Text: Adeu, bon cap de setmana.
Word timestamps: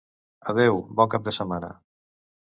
Adeu, 0.53 0.79
bon 1.01 1.11
cap 1.17 1.27
de 1.29 1.35
setmana. 1.39 1.71